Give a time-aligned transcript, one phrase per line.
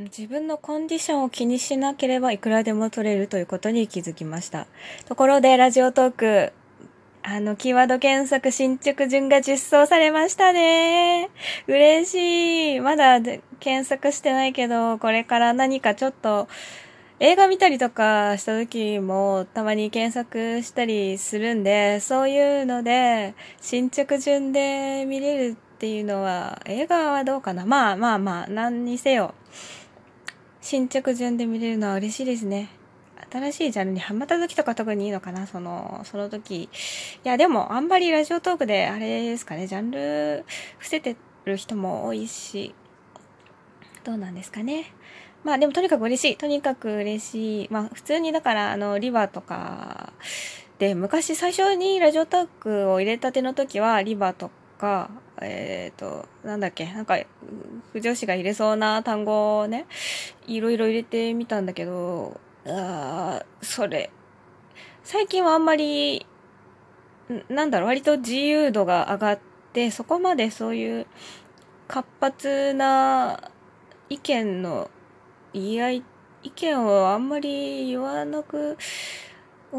[0.00, 4.66] 自分のコンディションを気にしなければいくらでも取れるということに気づきました。
[5.06, 6.52] ところで、ラジオトーク、
[7.22, 11.30] あの、キーワード検索進捗順が実装されましたね。
[11.66, 12.80] 嬉しい。
[12.80, 13.20] まだ
[13.60, 16.48] 検索してないけど、これから何かちょっと、
[17.20, 27.66] 映画見たりとかした時もたまに検索したりするんで、そういうので、進捗順で見れるっていうのは、映画はどうかな？
[27.66, 29.34] まあまあまあ、何にせよ。
[30.68, 32.68] 進捗順で見れるのは嬉しいですね。
[33.32, 36.64] 新しいジャンルにハマった時とか特にいいのかなその、その時。
[36.64, 36.68] い
[37.24, 40.44] や、でも、あんまりラジオトークで、あれですかね、ジャンル
[40.76, 42.74] 伏せてる人も多いし、
[44.04, 44.92] どうなんですかね。
[45.42, 46.36] まあでもとにかく嬉しい。
[46.36, 47.68] とにかく嬉しい。
[47.70, 50.12] まあ普通にだからあのリバーとか
[50.78, 54.67] で昔最初にラジオトークを入れたての時はリバーとか
[55.40, 57.18] えっ、ー、となんだっけなんか
[57.92, 59.86] 不女子が入れそうな単語をね
[60.46, 64.10] いろいろ入れてみたんだけどあそれ
[65.04, 66.26] 最近はあんまり
[67.48, 69.38] なんだろう割と自由度が上がっ
[69.72, 71.06] てそこまでそういう
[71.86, 73.50] 活発な
[74.10, 74.90] 意見の
[75.52, 76.02] 言い合い、
[76.42, 78.76] 意見をあんまり言わなく、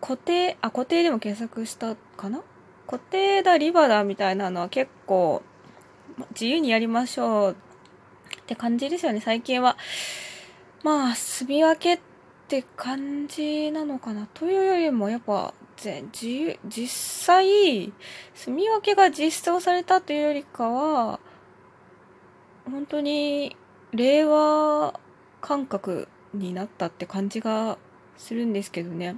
[0.00, 2.42] 固定、あ、固定でも検索したかな？
[2.90, 5.42] 固定だ、リバだみたいなのは結構
[6.30, 9.76] 自由にやりましょうって感じですよね、最近は。
[10.82, 12.00] まあ、住み分けっ
[12.48, 17.92] て感じなのかなというよりも、やっぱ、自由、実際、
[18.34, 21.20] 住み分けが実装されたというよりかは、
[22.64, 23.56] 本当に、
[23.92, 24.98] 令和
[25.40, 27.78] 感覚になったって感じが
[28.16, 29.16] するんですけどね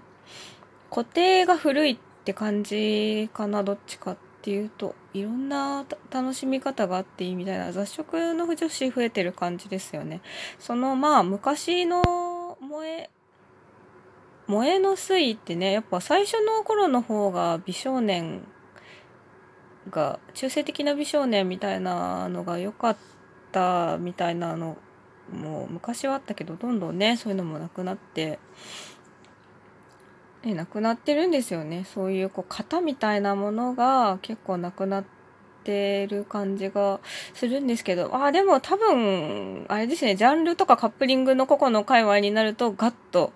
[0.91, 4.95] 固定が古いっって感じかなどっちかっていうと。
[5.15, 10.23] いろんな楽しみ方があっていいみたいな雑食の女子増えてる感じですよね。
[10.59, 13.11] そのまあ昔の萌え
[14.47, 18.47] 萌えの推移ってねやっぱ最初の頃の方が美少年
[19.91, 22.97] が中性的な美少年みたいなのが良かっ
[23.53, 24.79] たみたいなの
[25.31, 28.39] もう昔はあったけどどんどんねそういうのもなくなって、
[30.45, 35.05] ね、なくなってるんですよねそういうこう型みたいなものが結構なくなっ
[35.63, 36.99] てる感じが
[37.35, 43.33] するんですけどあでも多分あれですねジャンルとかカップリングの個々の界隈になるとガッと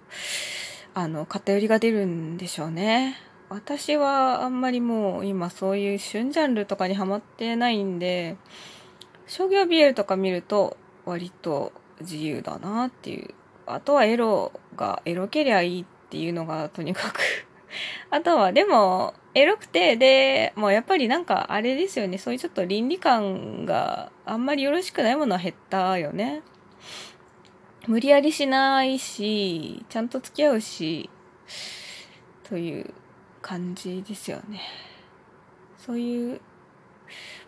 [0.94, 3.18] あの偏りが出るんでしょうね。
[3.48, 8.36] 私はあんまりもう今そういう旬ジャンルとかにはまってないんで
[9.28, 13.34] 商業 BL とか見ると割と自由だなっていう。
[13.66, 17.20] あとはエロが、エロけりゃいいってっていうのがとにかく
[18.10, 22.16] あとはでも、エロくて、で、もうやっぱりなんかあれですよね。
[22.16, 26.42] そういうちょっと倫理観があんまりよろしくないものは減ったよね。
[27.86, 31.10] 無理やりしないし、ちゃんと付き合うし、
[32.44, 32.94] という
[33.42, 34.60] 感じですよね。
[35.76, 36.40] そういう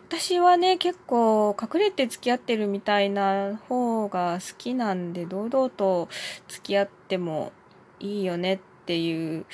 [0.09, 6.09] 私はね結構隠れて付き合ってるみたいな方が好きなんで堂々と
[6.47, 7.51] 付き合っても
[7.99, 9.45] いいよねっていう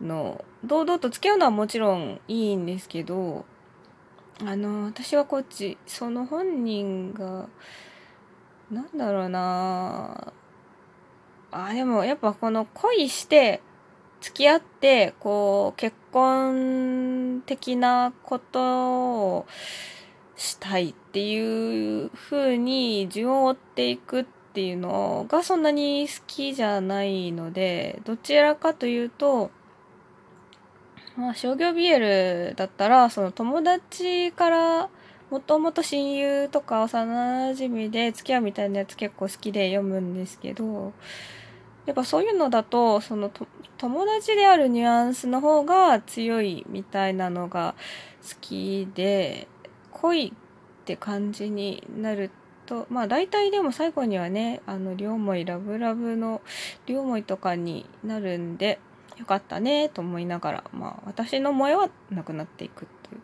[0.00, 0.44] の。
[0.64, 3.44] 堂々と付き合うのはもちろんいいんですけど
[4.44, 7.48] あの私はこっちその本人が
[8.70, 10.32] なんだろうな。
[11.52, 13.62] あでもやっぱこの恋して
[14.20, 19.46] 付き合ってこう結婚的なことを
[20.36, 29.50] したいっていう風に順を追っていくってていうのがそんなに好きじゃないのでどちらかというと
[31.14, 34.88] まあ商業 BL だったらその友達から
[35.30, 40.94] もともと親友とか幼馴染で付き合うみたいなやつ結構好きで読むんですけど
[41.84, 43.30] やっぱそういうのだとその
[43.76, 47.74] 友達であるニュアンスの方が強いみたいなのが
[48.26, 49.48] 好きで
[49.90, 50.32] 恋っ
[50.86, 52.30] て感じになる
[52.66, 56.42] とまあ大体でも最後にはねあの両思いラブラブの
[56.86, 58.78] 両思いとかになるんで
[59.16, 63.20] よかったねと思いながらまあ私の萌えはなくなっていくっていう。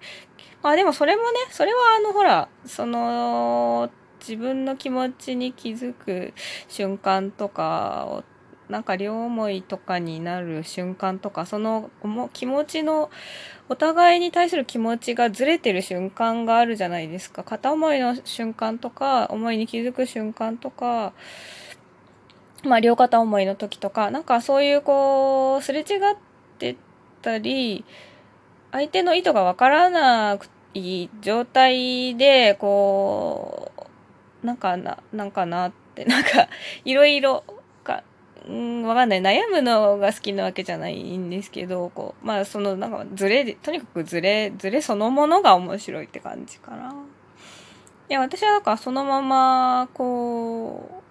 [0.62, 3.90] まあでもそれもねそれはあのほらその
[4.20, 6.32] 自分の気持ちに気づく
[6.68, 8.22] 瞬間とかを
[8.72, 11.90] なんか両思いとかになる瞬間とかその
[12.32, 13.10] 気持ちの
[13.68, 17.44] お互いに対する気持ちがずれてる瞬間があるじゃないですか。
[17.44, 21.12] 片思いの瞬間とか思いに気づく瞬間とか
[22.64, 26.16] まあ両片思いの時とかなんかそういうこうすれ違っ
[26.58, 26.76] て
[27.20, 27.84] たり
[28.70, 30.38] 相手の意図がわからな
[30.72, 33.70] い状態でこ
[34.42, 36.48] うなんかななんかなってなんか
[36.86, 37.44] いろいろ
[38.48, 39.20] うんわかんない。
[39.20, 46.94] 悩むのが好きなわけじゃないんですけどこうまあそのなんかズレでとにかくズレズレそのものが面白いって感じかな。
[48.08, 51.02] いや私はなんかそのままこ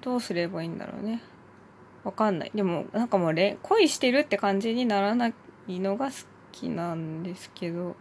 [0.00, 1.22] うどうすればいいんだろうね。
[2.04, 2.52] わかんない。
[2.54, 6.12] でもなんかもう恋してるって感じにならないのが好
[6.50, 7.96] きなんですけど。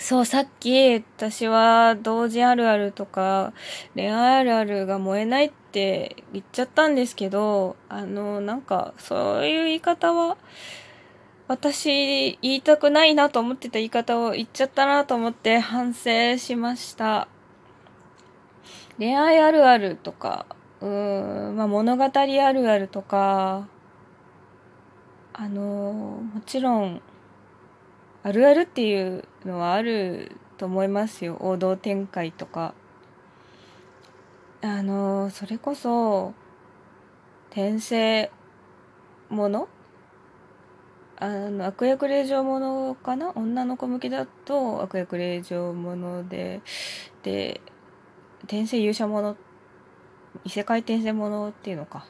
[0.00, 3.52] そう、さっき私は同時あるあるとか
[3.94, 10.38] 恋愛あるあるが燃えないって言っちゃったんですけど、あの、なんかそういう言い方は
[11.48, 17.28] 私言いたくないなと思ってた言い方を言っちゃったなと思って反省しました。
[18.98, 20.46] 恋愛あるあるとか、
[20.80, 23.68] うーん、まあ物語あるあるとか、
[25.34, 27.02] あの、もちろん
[28.22, 31.38] あるあるっていうのはあると思いますよ。
[31.40, 32.74] 王道展開とか。
[34.62, 36.34] あのそれこそ
[37.50, 38.30] 転生
[39.30, 39.68] もの？
[41.16, 43.32] あの悪役令嬢ものかな？
[43.34, 46.60] 女の子向きだと悪役令嬢もので
[47.22, 47.62] で
[48.44, 49.36] 転生勇者もの？
[50.44, 52.04] 異世界転生ものっていうのか。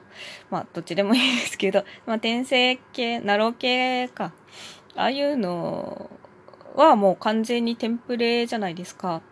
[0.51, 4.33] まあどっちでもいいですけど、まあ、転生系ナロ系か。
[4.97, 6.11] ああいうの
[6.75, 9.23] はもう完全にテンプレじゃないですか。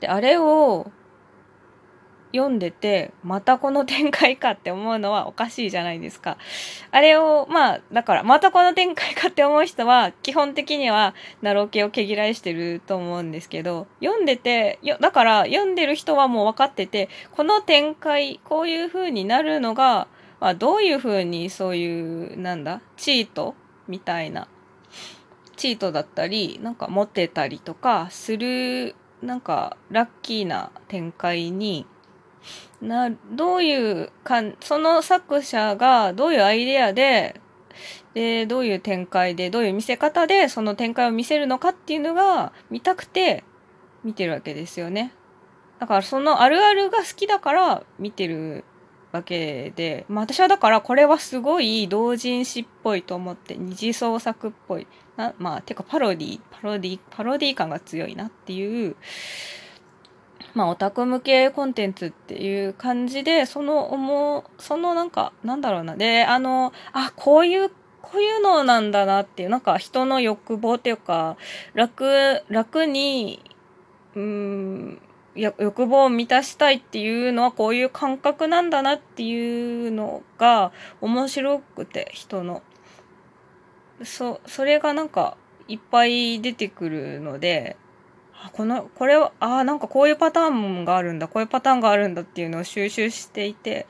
[0.00, 0.90] で、あれを
[2.32, 6.36] 読んでて、またこの展開かって思うのはおかしいじゃないですか。
[6.90, 20.08] あれを、まあ、だから、またこの展開かって思う人は、基本的には、ナロー系を毛嫌いしてると思うんですけど、読んでて、よだから、読んでる人はもう分かってて、この展開、こういう風になるのが、
[20.40, 23.54] まあ、どういう風にそういう、なんだ、チート
[23.88, 24.48] みたいな
[25.56, 31.86] チートだったりなんか持ってたりとかするなんかラッキーな展開に
[32.80, 37.40] などういうかその作者がどういうアイデアで
[38.14, 43.44] でどういう展開でどういう見せ方でその展開を見せるのかっていうのが見たくて
[44.04, 45.12] 見てるわけですよね。
[45.78, 48.64] だからそのあるあるが好きだから見てる
[49.12, 54.86] わけで、まあ私はだからこれはすごい同人誌っぽいと思って、二次創作っぽい。
[55.16, 58.94] なまあ、てかパロディ、パロディ、パロディ感が強いなっていう、
[60.54, 65.96] まあオタク向けコンテンツっていう感じで、その思う、そのなんか、なんだろうな。
[65.96, 67.70] で、あの、あ、こういう、
[68.00, 71.36] こういうのなんだなっていう、なんか人の欲望っていうか、
[71.74, 73.42] 楽、楽に、
[74.14, 75.00] うん、
[75.38, 82.62] 欲望を満たしたいっていうのはこういう感覚なんだなっていうのが面白くて人の。
[84.02, 85.36] そそれがなんか
[85.66, 87.76] いっぱい出てくるので
[88.32, 93.86] あこのこれはあなんかこういうパターンがあるんだこういうパターンがあるんだっていうのを収集していて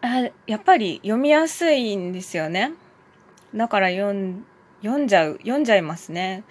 [0.00, 2.72] あやっぱり読みやすいんですよね。
[3.54, 4.46] だから読ん
[4.82, 6.44] 読んじゃう読んじゃいますね。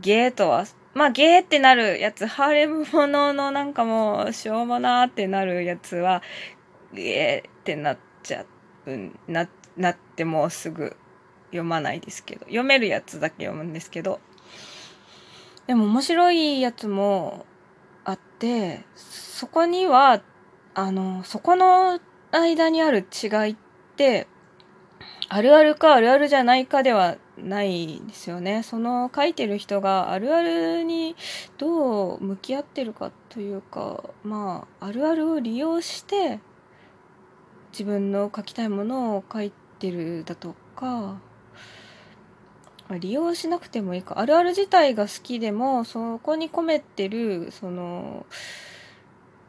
[0.00, 0.64] ゲートは
[0.96, 6.22] まあ、ゲーってなるやつ、ハーレムもののなんかもう、しょうもなーってなるやつは、
[6.94, 8.46] ゲーってなっちゃ
[8.86, 9.46] う、な、
[9.76, 10.96] なってもうすぐ
[11.48, 14.20] 読まないですけど、読めるやつだけ読むんですけど、
[15.66, 17.44] でも面白いやつも
[18.06, 20.22] あって、そこには、
[20.72, 22.00] あの、そこの
[22.30, 23.56] 間にある違いっ
[23.96, 24.28] て、
[25.28, 28.62] あるあるかあるあるじゃないかではないですよね。
[28.62, 31.16] その書いてる人があるあるに
[31.58, 36.40] どう向き合ってるかというか、まあ、あるあるを利用して
[37.72, 41.20] 自分の書きたいものを書いてるだとか、
[43.00, 44.18] 利用しなくてもいいか。
[44.18, 48.24] あるある自体が好きでも、そこに込めてる、その、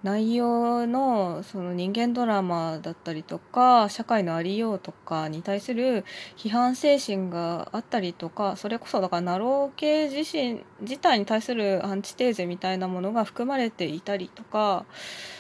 [0.04, 6.06] 内容のその人間ドラマだったりとか社会のありようとかに対する
[6.38, 14.86] 批判精神があったりとかそれこそだからナロー系自身自体に対するアンチテーゼみたいなものが含まれていたりとか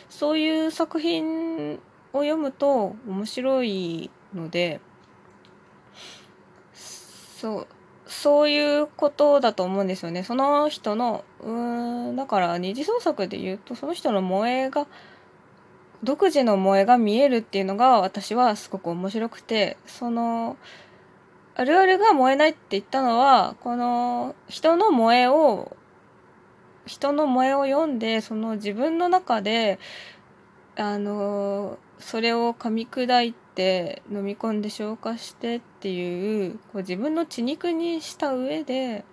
[0.09, 1.79] そういう作品
[2.13, 4.81] を読むと面白いので
[6.73, 7.67] そう
[8.07, 10.23] そういうことだと思うんですよね。
[10.23, 14.87] その人の、うん、だから二次創作で言うと、その人の萌えが、
[16.03, 20.57] 独自の萌えが見えるっていうのが私はすごく面白くて、その、
[21.55, 25.75] あるあるが燃えないって言ったのは、この人の萌えを、
[26.85, 29.79] 人の萌えを読んで、その自分の中で、
[30.77, 33.37] あの、それを噛み砕いて、
[34.11, 39.03] 飲み込んで消化してっていうこう自分の血肉にした上で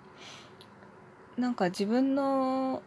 [1.39, 2.83] なんか自分の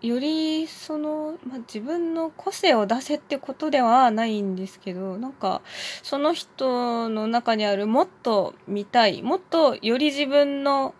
[0.00, 5.62] よりその、まあ、自分の個性を出せってことではないんですけどなんか
[6.02, 10.94] その人の中にあるもっと見たいもっとより自分の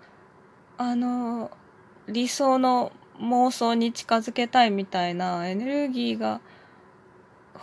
[0.78, 1.50] あの
[2.08, 6.40] 理想の妄想に近づけたいみたいなエネルギーが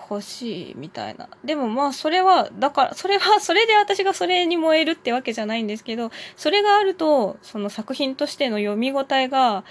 [0.09, 1.29] 欲しいみたいな。
[1.43, 9.63] でもまあそれは、だから、それは、 それで私がそれに燃えるってわけじゃないんですけど、それがあると、その作品としての読み応えが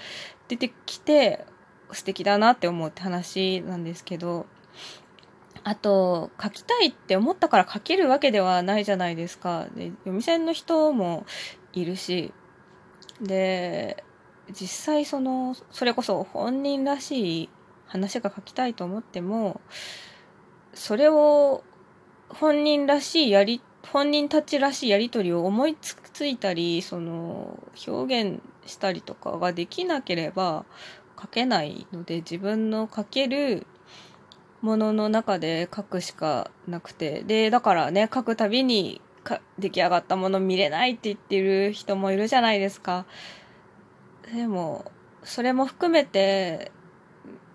[0.47, 1.45] 出てきて、
[1.91, 4.45] 素敵だなって思うって話なんですけど、
[5.63, 9.67] あと、書きたいって思ったから書けるわけではないじゃないですか。
[9.75, 11.25] で、読み線の人も
[11.73, 12.33] いるし、
[13.21, 14.03] で、
[14.51, 17.49] 実際その、それこそ本人らしい
[17.87, 19.61] 話が書きたいと思っても、
[20.73, 21.63] それを
[22.29, 30.65] 本人らしいやり、本人たちらしいやり取りを思いついたり、その、表現したりとかができなければ
[31.19, 33.65] 書けないので、自分の書ける
[34.61, 37.23] ものの中で書くしかなくて。
[37.23, 43.05] で、だからね、書くたびにか出来上がったもの見れないって言ってる人もいるじゃないですか。
[44.33, 44.91] でも、
[45.23, 46.71] それも含めて、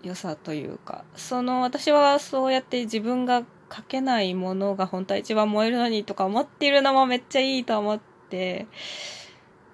[0.03, 3.43] 良さというか、その私はそうやって自分が
[3.73, 8.67] 書けないものが本当は一番燃えるのにとか思っているのもめっちゃいいと思って、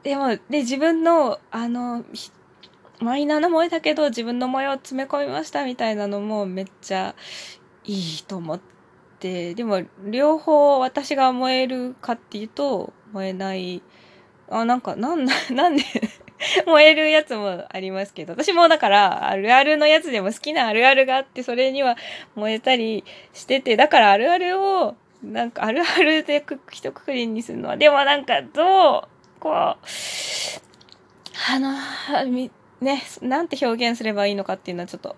[0.04, 2.04] でも、で、自分の、あの、
[3.00, 7.16] マイナーな萌えだけど自分の萌えを詰め込みましたみたいなのもめっちゃ
[7.84, 8.60] いいと思っ
[9.20, 13.82] て、でも両方私が燃えるかっていうと燃えない。
[14.50, 15.84] あ、なんか、なん、なんで
[16.66, 21.98] 燃えるやつもありますけど、私もだから、あるあるのやつでも好きなあるあるがあって、それには
[22.36, 29.78] 燃えたりしてて、だからあるあるを、なんかあるあるでく一括りにするのは、でもなんかどう、こう、あ
[31.60, 31.74] の、
[32.82, 35.10] ね、なんて表現すればいいのかっていうのはちょっと